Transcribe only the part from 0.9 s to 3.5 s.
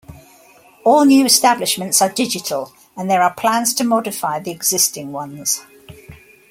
new establishments are digital and there are